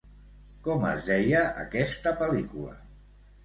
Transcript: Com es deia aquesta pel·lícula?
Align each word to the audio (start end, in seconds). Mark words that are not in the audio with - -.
Com 0.67 0.87
es 0.93 1.03
deia 1.11 1.43
aquesta 1.67 2.17
pel·lícula? 2.25 2.77